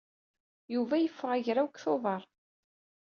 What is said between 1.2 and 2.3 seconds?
agraw deg Tubeṛ.